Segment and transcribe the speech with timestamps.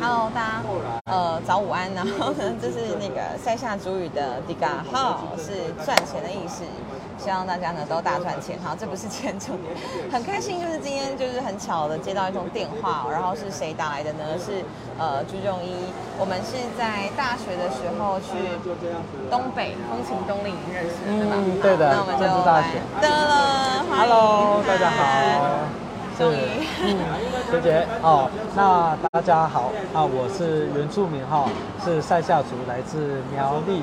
[0.00, 0.62] Hello，大家
[1.06, 5.52] 呃早午安，然后呢， 这是那个塞夏主语的 diga 好，是
[5.84, 6.64] 赚钱的意思，
[7.18, 8.58] 希望大家呢都大赚钱。
[8.62, 9.74] 好，这不是钱重点，
[10.12, 14.24] 很开心，就是今天就是很巧的接到一通电话，然后是谁打来的呢？
[14.38, 14.64] 是
[14.98, 15.72] 呃朱仲一，
[16.18, 18.58] 我们是在大学的时候去
[19.30, 21.36] 东北风情冬令营认识的，对吧？
[21.38, 22.64] 嗯对的那我们就来
[23.96, 25.02] Hello，大家好，
[26.16, 26.36] 终于
[26.82, 26.96] 嗯，
[27.50, 31.48] 学姐哦，那大家好啊，我是原住民哈，
[31.84, 33.82] 是塞夏族，来自苗栗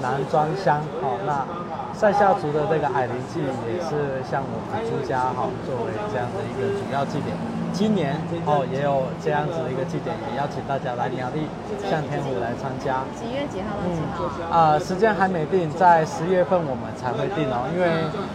[0.00, 1.18] 南庄乡哦。
[1.26, 1.44] 那
[1.92, 7.36] 塞夏族的这个矮灵祭也是像我们朱家哈作为这样的一个主要祭典。
[7.72, 11.46] 今年哦也有这样子的一个祭典，也邀请大家来苗栗
[11.88, 13.04] 向天舞来参加。
[13.14, 14.74] 几月几号到几号啊？
[14.74, 17.88] 啊、时间还没定，在十月份我们才会定哦，因为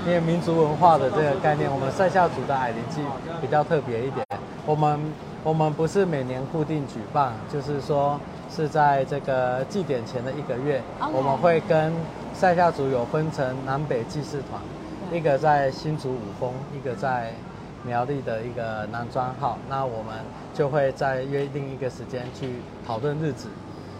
[0.06, 3.02] 因为民族文化的这个概念，我们塞夏族的矮灵祭
[3.42, 4.26] 比较特别一点，
[4.66, 5.00] 我们
[5.44, 10.81] 我们不是每年固定举办，就是说是在这个祭典前的一个月
[11.12, 11.92] 我们会跟
[12.34, 14.62] 塞夏族有分成南北祭祀团，
[15.12, 17.34] 一个在新竹五峰，一个在
[17.86, 20.16] 苗栗的一个男装号，那我们
[20.53, 22.50] 就会在约定一个时间去
[22.86, 23.48] 讨论日子，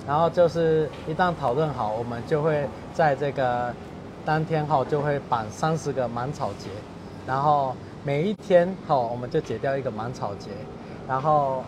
[0.08, 3.74] 然后就是一旦讨论好，我们就会在这个
[4.26, 6.70] 当天哈就会绑三十个芒草结，
[7.28, 10.50] 然后每一天哈我们就解掉一个芒草结，
[11.08, 11.64] 然后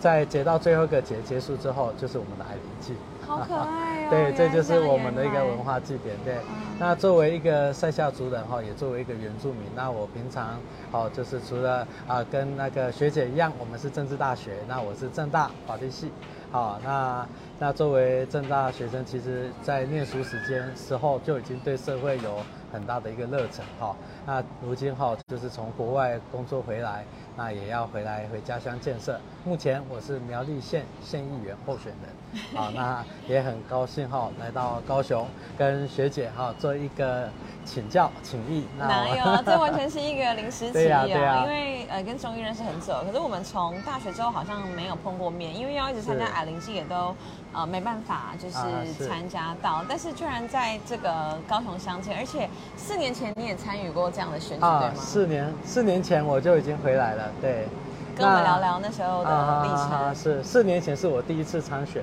[0.00, 2.94] 在结到最后一个结结束之后，就是我们的爱灵祭。
[3.28, 4.08] 好可爱哦！
[4.08, 6.16] 对，这就是我们的一个文化祭典。
[6.24, 10.58] 对，嗯那作为一个塞夏族人哈，也作为一个原住民，那我平常
[10.92, 16.10] 哦，就是除了啊、跟那个学姐一样，我们是政治大学，那我是政大法律系。
[16.50, 17.26] 好，那
[17.58, 22.42] 那作为政大学生，其实在念书时间时候就已经对社会有
[22.72, 23.94] 很大的一个热忱哈。
[24.28, 27.02] 那如今哈就是从国外工作回来，
[27.34, 29.18] 那也要回来回家乡建设。
[29.42, 35.26] 目前我是苗栗县县议员候选人， 好，那也很高兴哈来到高雄
[35.56, 37.26] 跟学姐哈做一个
[37.64, 38.66] 请教请益。
[38.76, 39.42] 那我哪有？
[39.50, 41.44] 这完全是一个临时起对意啊！
[41.44, 47.14] 因为呃，跟中医认识很久，可是我们从大学之后好像没有碰过面，因为要一直参加是矮灵祭也都
[47.54, 54.92] 呃没办法就是参加到，但是居然在这个高雄相见，而且四年前你也参与过这样的选举，对啊，吗？
[54.96, 57.68] 四年四年前我就已经回来了，对。
[58.16, 60.16] 跟我们聊聊那时候的历啊程。
[60.16, 62.02] 是四年前是我第一次参选，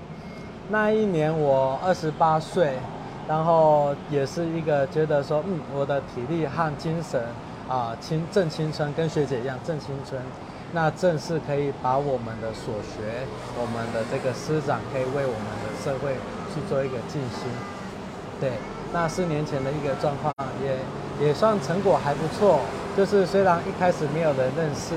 [0.70, 2.78] 那一年我二十八岁，
[3.28, 7.22] 然后也是一个觉得说，嗯，我的体力和精神
[7.68, 10.22] 啊，青正青春，跟学姐一样正青春，
[10.72, 13.28] 那正是可以把我们的所学，
[13.60, 16.14] 我们的这个师长可以为我们的社会
[16.54, 17.52] 去做一个尽心。
[18.40, 18.54] 对，
[18.94, 20.34] 那四年前的一个状况
[20.64, 20.78] 也
[21.20, 22.60] 也算成果还不错，
[22.96, 24.96] 就是虽然一开始没有人认识，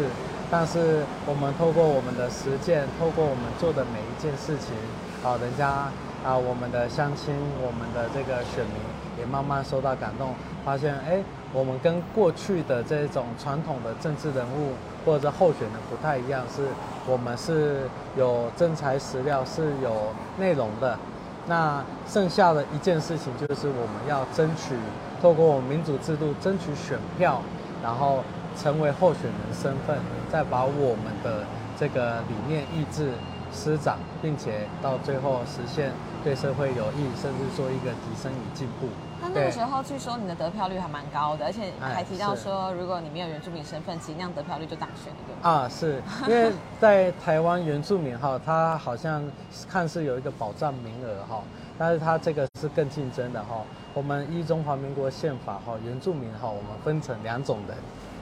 [0.50, 4.74] 但是我们透过我们的实践，透过我们做的每一件事情，
[5.22, 5.90] 啊，人家
[6.24, 8.74] 啊，我们的乡亲，我们的这个选民
[9.18, 10.34] 也慢慢受到感动，
[10.64, 14.72] 发现哎，我们跟过去的这种传统的政治人物
[15.06, 16.66] 或者候选人不太一样，是
[17.06, 20.98] 我们是有真材实料，是有内容的。
[21.46, 24.74] 那剩下的一件事情就是我们要争取，
[25.20, 27.40] 透过我们民主制度争取选票，
[27.82, 28.22] 然后
[28.56, 29.98] 成为候选人身份，
[30.30, 31.44] 再把我们的
[31.78, 33.10] 这个理念意志
[33.52, 35.92] 施展，并且到最后实现
[36.22, 38.86] 对社会有益，甚至做一个提升与进步。
[39.20, 45.50] 那那个时候据说你的得票率还蛮高的，而且哎还提到是说，如果你没有原住民身份，其实那样得票率就当选了，对吗？
[45.50, 49.24] 啊，是因为在台湾原住民哈，他好像
[49.68, 51.42] 看似有一个保障名额哈，
[51.78, 53.62] 但是他这个是更竞争的哈。
[53.94, 57.77] 我们依中华民国宪法哈，原住民哈，我们分成两种人，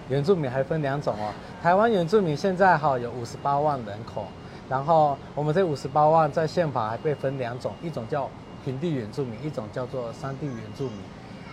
[0.09, 1.33] 原住民还分两种哦。
[1.62, 4.27] 台湾原住民现在哈有五十八万人口，
[4.69, 8.31] 然后我们这五十八万在宪法还被分两种，一种叫
[8.65, 10.99] 平地原住民，一种叫做山地原住民。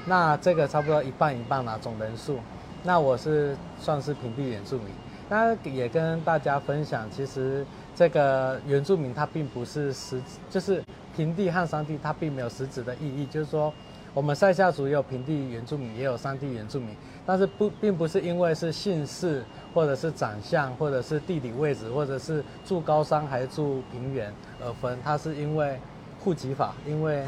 [0.06, 2.38] 那这个差不多一半一半啦、总人数。
[2.85, 4.88] 那我是算是平地原住民，
[5.30, 7.66] 那也跟大家分享，其实
[7.96, 10.84] 这个原住民它并不是实，就是
[11.15, 13.73] 平地和山地它并没有实质的意义，就是说
[14.13, 16.89] 我们塞夏族有平地原住民，也有山地原住民，
[17.25, 19.43] 但是不并不是因为是姓氏
[19.73, 24.33] 或者是长相或者是地理位置或者是住高山还是住平原
[24.63, 25.79] 而分，它是因为
[26.19, 27.23] 户籍法，因为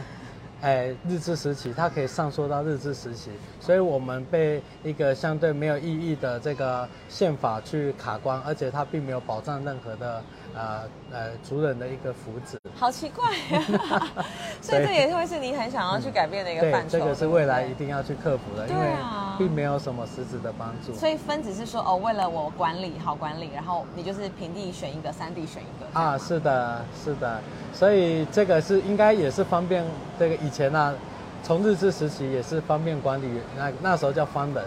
[0.66, 3.30] 哎，日治时期，它可以上溯到日治时期，
[3.60, 10.24] 所以我们被一个相对没有意义的这个宪法去卡关，而且它并没有保障任何的
[10.56, 10.82] 呃
[11.12, 12.58] 呃族人的一个福祉。
[12.74, 13.62] 好奇怪呀、
[14.60, 16.98] 所以这也会是你很想要去改变的一个对范畴。
[16.98, 20.94] 这个是未来一定要去克服的，因对为啊并没有什么实质的帮助。
[20.94, 27.40] 所以分只是说哦，为了我管理好管理，然后你就是平地选一个，山地选一个啊，是的，是的。
[27.74, 29.84] 所以这个是应该也是方便
[30.18, 30.94] 这个以前呢，
[31.44, 33.28] 从日治时期也是方便管理，
[33.58, 34.64] 那那时候叫方人，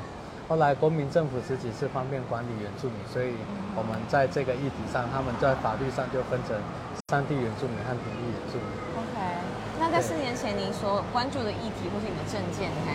[0.48, 3.32] 后来国民政府时期是方便管理原住民，所以
[3.76, 6.56] 我们在这个议题上，他们在法律上就分成
[7.10, 8.68] 山地原住民和平地原住民。
[8.96, 9.16] OK，
[9.80, 12.92] 那在四年前您所关注的议题或是你的证件，还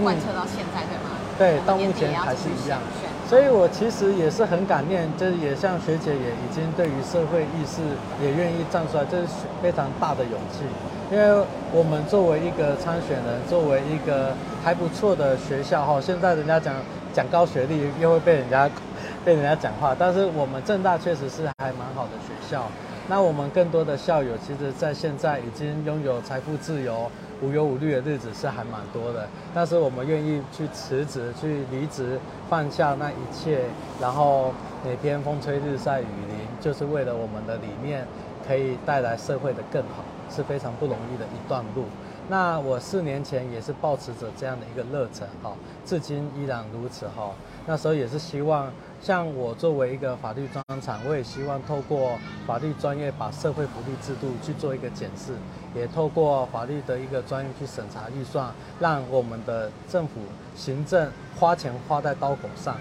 [0.00, 1.10] 贯彻到现在对吗？
[1.36, 2.80] 对，到目前还是一样。
[3.28, 7.80] 所以我其实也是很感念，就是也像学姐也已经对于社会意识
[8.20, 9.28] 也愿意站出来，这是
[9.62, 10.64] 非常大的勇气。
[11.10, 16.74] 因为我们作为一个参选人，作为一个还不错的学校哈，现在人家讲
[17.14, 18.68] 讲高学历又会被人家
[19.24, 22.66] 被人家讲话，但是我们正大确实是还蛮好的学校。
[23.08, 27.10] 那我们更多的校友，其实在现在已经拥有财富自由。
[27.42, 32.18] 无忧无虑的日子是还蛮多的，但是我们愿意去辞职、去离职，
[32.48, 33.64] 放下那一切，
[34.00, 34.52] 然后
[34.84, 38.06] 每天风吹日晒雨淋，就是为了我们的理念
[38.46, 41.84] 可以带来社会的更好，是非常不容易的一段路。
[42.28, 45.54] 那我四年前也是保持着这样的一个热忱，哈，
[45.84, 47.30] 至今依然如此，哈。
[47.66, 48.70] 那时候也是希望。
[49.02, 52.12] 像我作为一个法律专场，我也希望透过
[52.46, 55.32] 法律专业把社会福利制度去做一个检视，
[55.74, 60.20] 也透过法律的一个专业去审查预算，让我们的政府
[60.54, 62.76] 行政花钱花在刀口上，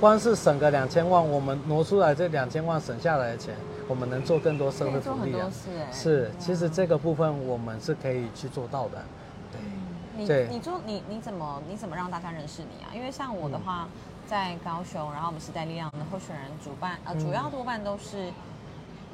[0.00, 3.54] 光是省个两千万，我们挪出来这两千万省下来的钱，
[3.90, 5.50] 我们能做更多社会福利啊。
[5.92, 9.04] 是，其实这个部分我们是可以去做到的。
[10.26, 12.88] 对，你你做你你怎么你怎么让大家认识你啊？
[12.94, 13.88] 因为像我的话。
[14.26, 18.28] 在高雄，然后我们时代力量的候选人主办，呃，主要多半都是，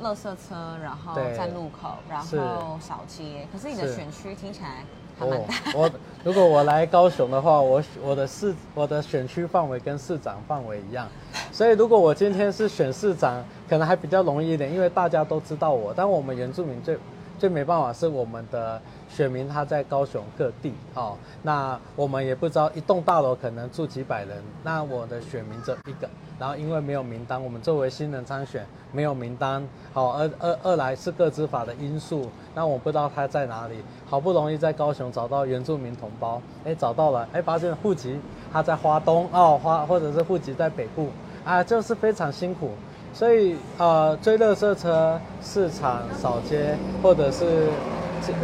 [0.02, 3.48] 垃圾车，然后站路口，然后扫街。
[3.50, 4.84] 可是你的选区听起来
[5.18, 5.54] 还蛮大。
[5.74, 5.90] 我
[6.22, 11.08] 如果我来高雄的话，我我的市我的选区范围跟市长范围一样，
[11.56, 15.90] 所以如果我今天是选市长，可能还比较容易一点，因为大家都知道我。
[15.96, 16.98] 但我们原住民最
[17.38, 18.78] 最没办法是我们的。
[19.08, 26.08] 选民他在高雄各地，哦，那我们也不知道一栋大楼可能住几百人，那我的选民只有一个，
[26.38, 38.20] 然后因为没有名单，我们作为新人参选没有名单，好，二二二来是各执法的因素，那我不知道他在哪里，好不容易在高雄找到原住民同胞，哎，找到了，哎，发现户籍
[38.52, 41.08] 他在花东，哦，花或者是户籍在北部，
[41.46, 42.72] 啊，就是非常辛苦，
[43.14, 47.68] 所以呃，追乐色车、市场扫街或者是。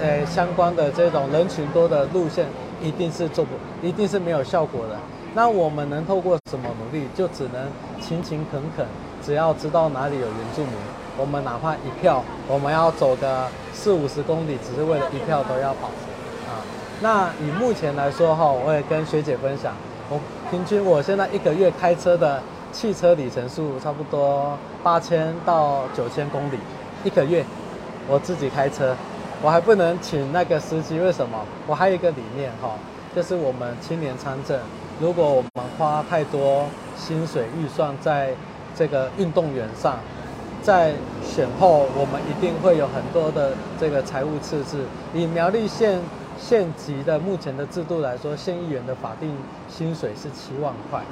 [0.00, 2.46] 呃，相关的这种人群多的路线，
[2.81, 3.50] 一定是做不，
[3.84, 4.96] 一定是没有效果的。
[5.34, 7.08] 那我们能透过什么努力？
[7.16, 7.66] 就只能
[8.00, 8.87] 勤勤恳恳。
[9.20, 10.72] 只要知道哪里有原住民，
[11.19, 15.88] 我们哪怕一票，我们要走个四五十公里，只是为了一票都要跑
[16.46, 16.62] 啊。
[17.00, 19.75] 那以目前来说哈，我也跟学姐分享，
[20.10, 22.40] 我平均我现在一个月开车的
[22.72, 26.58] 汽车里程数差不多八千到九千公里，
[27.04, 27.44] 一个月
[28.08, 28.96] 我自己开车。
[29.42, 31.44] 我还不能请那个司机，为什么？
[31.66, 32.76] 我还有一个理念哈，
[33.14, 34.58] 就是我们青年参政，
[35.00, 36.64] 如果我们花太多
[36.96, 38.32] 薪水预算在
[38.74, 39.98] 这个运动员上，
[40.62, 44.84] 在选后我们一定会有很多的这个财务赤字。
[45.12, 46.00] 以苗栗县
[46.38, 49.36] 县级的目前的制度来说，县议员的法定
[49.69, 51.02] 薪水是七万块。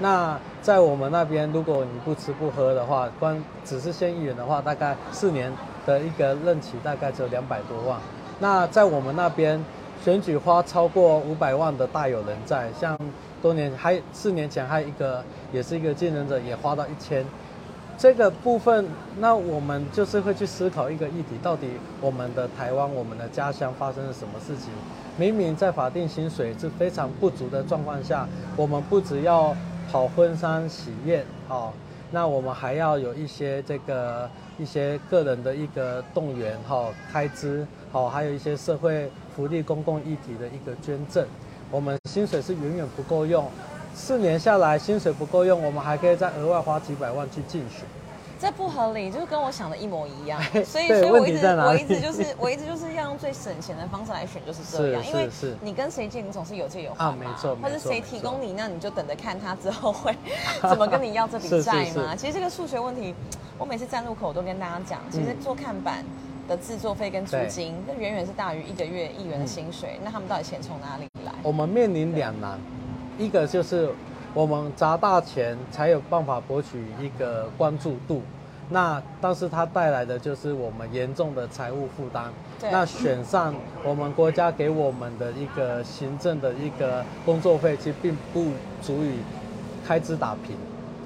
[0.00, 5.52] 那在我们那边，如果你不吃不喝的话，光只是县议员的话，大概四年。
[5.86, 7.98] 的一个任期大概只有两百多万，
[8.38, 9.58] 那在我们那边
[10.04, 12.96] 选举花超过五百万的大有人在，像
[13.40, 17.24] 多年还四年前还有一个也是一个竞争者也花到一千，
[17.96, 18.86] 这个部分
[19.18, 21.66] 那我们就是会去思考一个议题，到底
[21.98, 24.70] 我们的台湾我们的家乡发生了什么事情？
[25.16, 29.56] 明明在法定薪水是非常不足的状况下，我们不只要
[29.90, 31.72] 跑婚丧喜宴哦，
[32.10, 34.28] 那我们还要有一些这个。
[34.58, 41.26] 一些个人的一个动员哈开支好，还有一些社会福利公共议题的一个捐赠，
[41.70, 43.48] 我们薪水是远远不够用，
[43.94, 47.86] 四年下来薪水不够用，我们还可以再额外花几百万去竞选。
[48.40, 50.42] 这不合理，就是跟我想的一模一样。
[50.64, 55.06] 所以，所以我一直我一直就是我一直就是要用最省钱的方式来选，就是这样。
[55.06, 55.28] 因为
[55.60, 57.16] 你跟谁借，你总是有借有还嘛。
[57.20, 60.16] 没错，或者谁提供你，那你就等着看他之后会
[60.62, 62.16] 怎么跟你要这笔债嘛。
[62.16, 63.14] 其实这个数学问题，
[63.58, 66.02] 我每次站路口都跟大家讲，其实做看板
[66.48, 70.00] 的制作费跟租金，那远远是大于一个月一元的薪水。
[70.02, 71.32] 那他们到底钱从哪里来？
[71.42, 72.58] 我们面临两难，
[73.18, 73.90] 一个就是。
[74.32, 78.22] 我们砸大钱才有办法博取一个关注度，
[78.68, 82.24] 那但是它带来的就是我们严重的财务负担。
[82.70, 88.44] 那选上我们国家给我们的一个行政的一个工作费，其实并不
[88.80, 89.18] 足以
[89.84, 90.56] 开支打平，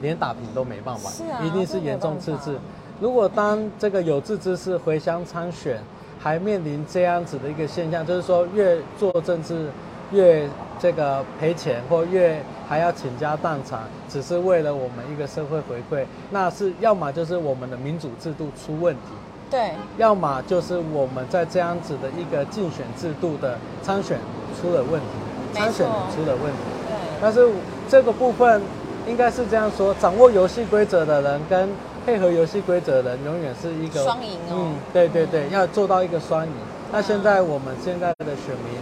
[0.02, 2.58] 连打平都没办法，是啊一定是严重赤字。
[3.00, 5.80] 如果当这个有志之士回乡参选，
[6.20, 9.68] 还面临这样子的一个现象，就是说越做政治
[10.12, 10.48] 越
[10.80, 19.12] 这个赔钱，或越还要倾家荡产，只是为了我们一个社会回馈，那是要么就是我们的民主制度出问题，
[19.50, 24.18] 对，要么就是我们在这样子的一个竞选制度的参选
[24.60, 25.06] 出了问题，
[25.52, 26.58] 参选出了问题。
[26.88, 27.48] 对，但是
[27.88, 28.60] 这个部分
[29.06, 31.68] 应该是这样说：掌握游戏规则的人跟
[32.04, 34.52] 配合游戏规则的人，永远是一个双赢哦。
[34.52, 36.52] 嗯，对对对，要做到一个双赢。
[36.92, 38.73] 那现在我们现在的选民，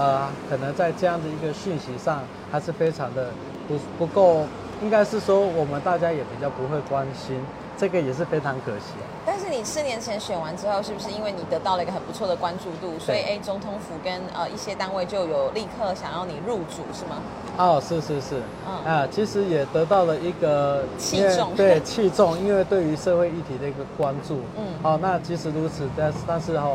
[0.00, 3.28] 呃，可能在这样的一个讯息上，还是非常的
[3.68, 4.46] 不不够，
[4.82, 7.38] 应该是说我们大家也比较不会关心，
[7.76, 8.94] 这个也是非常可惜。
[9.26, 17.20] 但是你四年前选完之后，是不是因为你得到了一个很不错的关注度，所以哎，总统府跟呃一些单位就有立刻想要你入主，是吗？
[17.58, 18.90] 哦，是是是，嗯。
[18.90, 21.54] 啊，其实也得到了一个器重。
[21.54, 24.64] 对器重，因为对于社会议题的一个关注，嗯。
[24.82, 26.70] 哦，那即使如此，但是但是哈、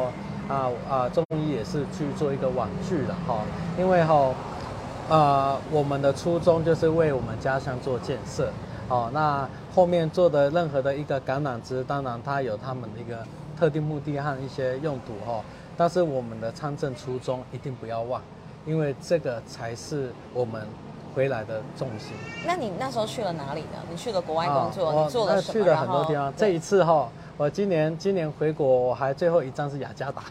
[0.47, 3.39] 啊啊，中医也是去做一个网剧了哈、
[3.79, 4.33] 因为哈、
[5.09, 8.51] 呃，我们的初衷就是为我们家乡做建设，
[8.87, 13.25] 哦，那后面做的任何的一个橄榄枝，当然它有他们的一个
[13.57, 15.41] 特定目的和一些用途哈、
[15.75, 18.21] 但是我们的参政初衷一定不要忘，
[18.65, 20.61] 因为这个才是我们
[21.15, 22.11] 回来的重心。
[22.45, 23.79] 那你那时候去了哪里呢？
[23.89, 25.53] 你去了国外工作，啊你做了什么？
[25.53, 26.33] 去了很多地方。
[26.35, 30.23] 这一次哈，我今年今年回国，我还最后一站是雅加达。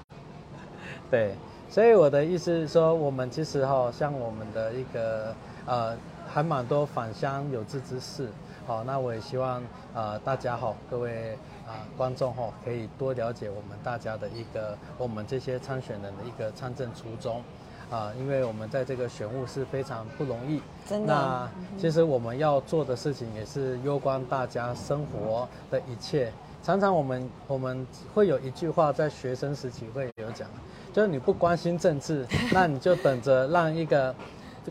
[1.11, 1.35] 对，
[1.71, 5.97] 所以我的意思是说，我们其实哈，像我们的一个呃，
[6.29, 8.29] 还蛮多返乡有志之士。
[8.67, 9.63] 好，那我也希望
[9.95, 11.33] 呃大家哈，各位
[11.67, 17.43] 啊、观众哈，可以多了解我们大家的一个我们这些参选人的一个参政初衷。
[17.91, 26.33] 啊，因为我们在这个选物是非常不容易，真的那其实我们要做的事情也是攸关大家生活的一切。
[26.63, 30.49] 常常我们我们会有一句话在学生时期会有讲，
[30.95, 34.15] 就是你不关心政治， 那你就等着让一个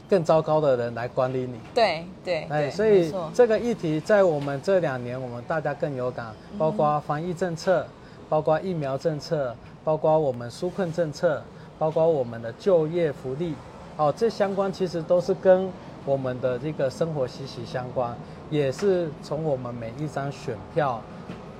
[0.10, 1.60] 更糟糕的人来管理你。
[1.72, 7.86] 对对哎，所以这个议题在我们这两年，我们大家更有感，包括防疫政策，
[8.27, 11.43] 包括疫苗政策，包括我们纾困政策，
[11.77, 13.53] 包括我们的就业福利，
[13.98, 15.70] 哦，这相关其实都是跟
[16.06, 18.15] 我们的这个生活息息相关，
[18.50, 21.01] 也是从我们每一张选票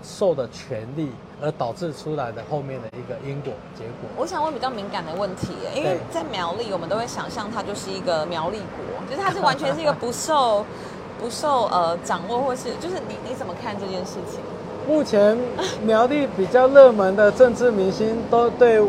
[0.02, 1.10] 受的权利
[1.42, 4.10] 而导致出来的后面的一个因果结果。
[4.18, 10.66] 我想问比较敏感的问题，因为在苗栗，我们都会想象它就是一个苗栗国，就是它是完全是一个不受
[11.20, 14.42] 不受呃掌握，或是就是你你怎么看这件事情？
[14.86, 15.38] 目前
[15.84, 18.82] 苗栗比较热门的政治明星都对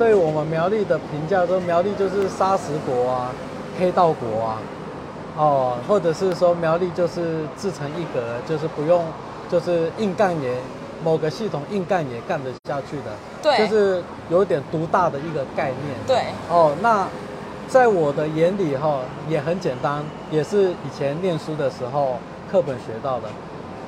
[0.00, 3.30] 对我们苗栗的评价都苗栗就是砂石国啊、
[3.78, 4.56] 黑道国啊，
[5.36, 9.04] 哦，或者是说苗栗就是自成一格，就是不用
[9.50, 10.54] 就是硬干也
[11.04, 15.94] 某个系统硬干也干得下去的，对就是有点独大的一个概念。
[16.06, 17.06] 对，哦，那
[17.68, 22.16] 在我的眼里哈、也很简单，也是以前念书的时候
[22.50, 23.28] 课本学到的，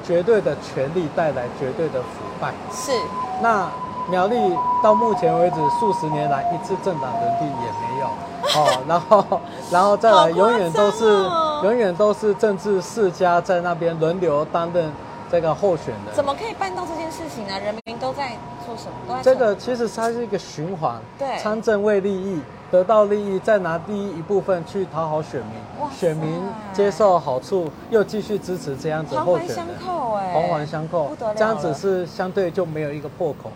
[0.04, 2.52] 绝对的权力带来绝对的腐败。
[2.70, 2.92] 是
[3.40, 3.66] 那
[4.10, 4.36] 苗栗
[4.82, 8.06] 到目前为止数十年来一次政党轮替也没有。
[8.54, 9.40] 哦，然后
[9.70, 14.90] 然后再来永远都是、哦永远都是政治世家在那边轮流担任
[15.30, 16.12] 这个候选人。
[16.12, 17.52] 怎么可以办到这件事情呢？
[17.60, 18.32] 人民都在
[18.66, 18.92] 做什么？
[19.06, 21.38] 都在这个其实它是一个循环，对。
[21.38, 25.88] 参政为利益，得到利益，再拿第一一部分去讨好选民。
[25.96, 26.42] 选民
[26.72, 31.12] 接受好处，又继续支持这样子环环相扣哎，环环相扣。
[31.36, 33.52] 这样子是相对就没有一个破口。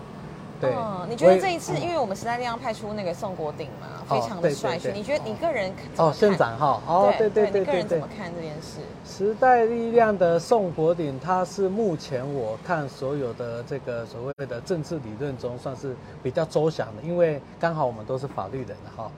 [0.60, 8.08] 对，嗯，你觉得这一次，因为我们时代力量派出那个宋国鼎嘛，哦非常的帅气，对你觉得你个人哦，县看长哈，哦，对对对你个人怎么。
[8.16, 8.78] 看这件事？
[9.04, 19.10] 时代力量的宋国鼎，他是目前我看所有的这个所谓的政治理论中，算是比较周详的，因为刚好我们都是法律人哈，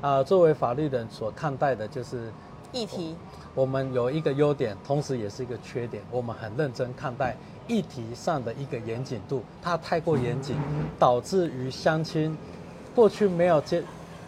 [0.00, 2.32] 啊、作为法律人所看待的就是
[2.72, 3.16] 议题
[3.54, 6.02] 我们有一个优点，同时也是一个缺点。
[6.10, 7.36] 我们很认真看待
[7.68, 10.56] 议题上的一个严谨度，它太过严谨，
[10.98, 12.36] 导致于乡亲
[12.94, 13.82] 过去没有接。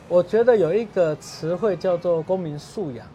[0.09, 3.07] 我觉得有一个词汇叫做公民素养，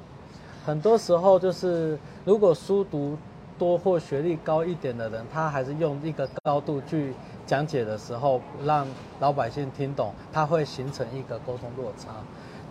[0.66, 3.18] 很多时候就是如果书读
[3.58, 7.14] 多或学历高一点的人，他还是用一个高度去
[7.46, 8.88] 讲解的时候，让
[9.20, 12.12] 老百姓听懂，他会形成一个沟通落差。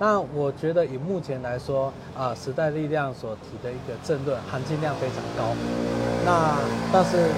[0.02, 5.54] 那我觉得以目前来说，啊、时代力量所提的一个政论含金量非常高。
[6.26, 6.58] 那
[6.92, 7.28] 但是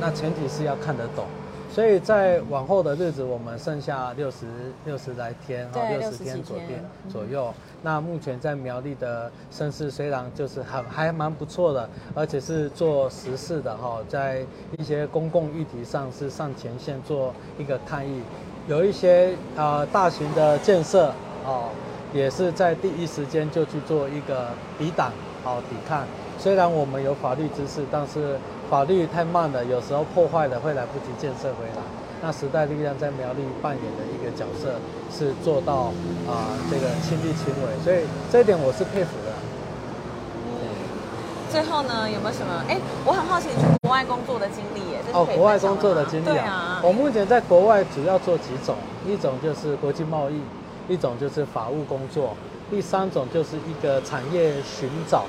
[0.00, 1.26] 那前提是要看得懂。
[1.70, 4.46] 所以在往后的日子，我们剩下六十
[4.86, 7.52] 六十来天，哈，六十天左右天左右。
[7.82, 14.42] 那目前在苗栗的声势虽然就是很还蛮不错的，而且是做实事的哈，在
[14.78, 18.22] 一些公共议题上是上前线做一个抗议，
[18.66, 21.12] 有一些呃大型的建设
[21.44, 21.68] 哦，
[22.12, 24.48] 也是在第一时间就去做一个
[24.78, 25.12] 抵挡
[25.44, 26.04] 好抵抗。
[26.38, 28.38] 虽然我们有法律知识，但是
[28.70, 31.82] 法律太慢了，有时候破坏了会来不及建设回来。
[32.22, 34.74] 那时代力量在苗栗扮演的一个角色
[35.10, 35.92] 是做到
[36.28, 39.32] 啊、这个亲力亲为，所以这一点我是佩服的。
[41.50, 42.62] 最后呢，有没有什么？
[42.68, 50.40] 哎，我很好奇你去国外工作的经历耶，哦，国外工作的经历啊啊，，我目前在国外主要做几种，一种就是国际贸易，
[50.90, 52.34] 一种就是法务工作，
[52.68, 55.24] 第三种就是一个产业寻找。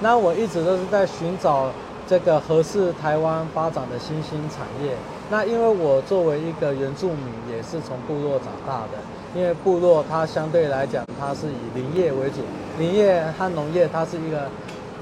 [0.00, 1.66] 那我一直都是在寻找
[2.06, 4.94] 这个合适台湾发展的新兴产业。
[5.28, 8.98] 那因为我作为一个原住民，也是从部落长大的，
[9.34, 12.36] 因为部落它相对来讲，它是以林业为主，
[12.78, 14.46] 林业和农业它是一个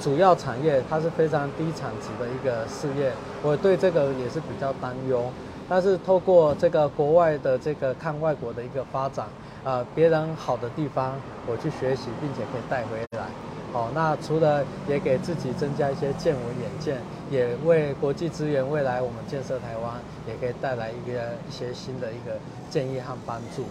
[0.00, 3.12] 主要产业，它是非常低产值的一个事业，
[3.42, 5.30] 我对这个也是比较担忧。
[5.70, 9.26] 但是透过这个国外的这个看外国的一个发展，
[9.64, 11.14] 呃，别人好的地方
[11.46, 13.26] 我去学习，并且可以带回来。
[13.70, 16.98] 好，那除了也给自己增加一些见闻眼见，
[17.30, 19.94] 也为国际资源未来我们建设台湾，
[20.26, 22.38] 也可以带来一个一些新的一个
[22.70, 23.64] 建议和帮助。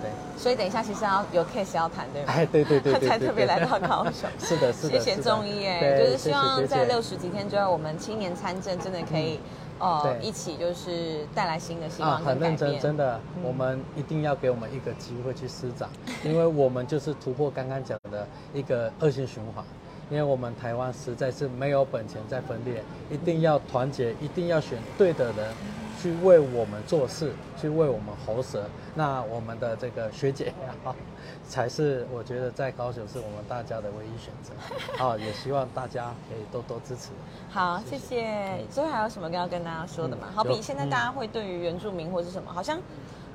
[0.00, 2.32] 对，所以等一下其实要有 case 要谈，对吗？
[2.32, 4.30] 哎，对对对 才特别来到高雄。
[4.38, 9.40] 是的，是的，谢谢中医哎，就是希望在六十几天之后，我们青年参政真的可以，
[9.80, 10.28] 呃，对。
[10.28, 13.42] 一起就是带来新的希啊，望啊很认真，真的，嗯。
[13.42, 15.88] 我们一定要给我们一个机会去施展，
[16.22, 19.64] 因为我们就是突破刚刚讲的一个恶性循环。
[20.10, 22.82] 因为我们台湾实在是没有本钱在分裂，
[23.12, 25.54] 一定要团结，一定要选对的人，
[26.00, 28.64] 去为我们做事，去为我们喉舌。
[28.94, 30.52] 那我们的这个学姐
[30.84, 30.94] 啊，
[31.46, 34.52] 才是我觉得在高雄是我们大家的唯一选择。
[35.04, 37.10] 啊，也希望大家可以多多支持。
[37.50, 38.64] 好，谢谢。
[38.70, 40.28] 最后还有什么要跟大家说的吗？
[40.30, 42.80] 嗯好比现在大家会对于原住民或是什么，好像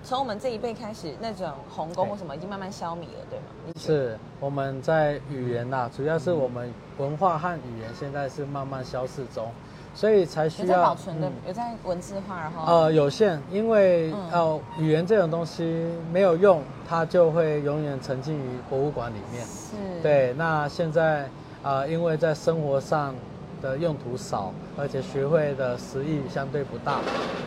[0.03, 3.45] 从我们这一辈开始，那种鸿沟或什么已经慢慢消弭了，对吗？
[3.79, 9.51] 是我们在语言呐、主要是我们文化和语言现在是慢慢消逝中，
[9.95, 14.29] 所以才需要保存的嗯，有在文字化，然后呃有限，因为、嗯。
[14.31, 15.63] 呃语言这种东西
[16.11, 19.45] 没有用，它就会永远沉浸于博物馆里面。
[19.45, 21.29] 是，对，那现在
[21.63, 23.15] 呃因为在生活上
[23.61, 26.99] 的用途少，而且学会的实益相对不大，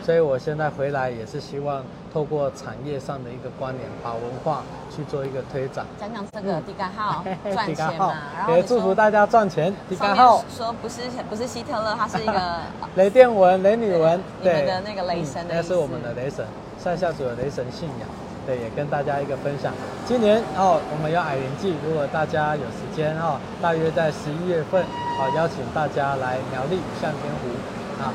[0.03, 4.63] 所以我现在回来也是希望透过产业上的一个关联，把文化
[4.95, 5.85] 去做一个推展。
[5.99, 7.23] 讲讲这个迪嘎号。
[7.53, 9.73] 赚钱嘛，然后也祝福大家赚钱。
[9.87, 12.59] 迪上面嘎号，说不是不是希特勒，他是一个
[12.95, 16.45] 雷电文、雷女文，你们的那个雷神的嗯那是我们的雷神，
[16.83, 18.09] 上下组有雷神信仰，
[18.49, 19.71] 对，也跟大家一个分享。
[20.07, 28.09] 今年哦，我们有矮人季，如果大家有时间哦，大约在十一月份，哦，邀请大家来苗栗向天湖啊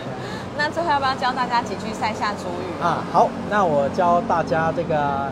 [0.56, 2.82] 那最后要不要教大家几句塞下主语？
[2.82, 5.28] 啊，好，那我教大家这个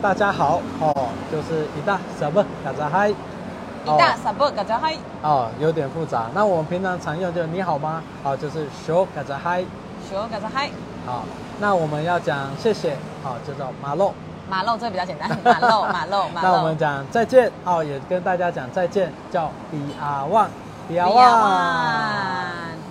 [0.00, 0.94] 大家好哦，
[1.32, 3.08] 就是一大什么大家嗨。
[3.08, 6.26] 一大撒布嘎扎嗨，哦，有点复杂。
[6.32, 8.04] 那我们平常常用就你好吗？
[8.22, 9.64] 好，就是说嘎扎嗨。
[10.08, 10.70] 说嘎扎嗨，
[11.06, 11.22] 好，
[11.60, 14.12] 那我们要讲谢谢，好，就叫马肉。
[14.50, 16.48] 马肉这个比较简单，马肉 马肉马肉。
[16.48, 20.48] 那我们讲再见，哦，也跟大家讲再见，叫比阿旺，
[20.88, 21.40] 比阿比亚旺。
[21.42, 22.85] 万。